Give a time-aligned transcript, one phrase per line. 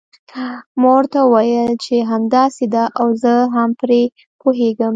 [0.79, 4.01] ما ورته وویل چې همداسې ده او زه هم پرې
[4.41, 4.89] پوهیږم.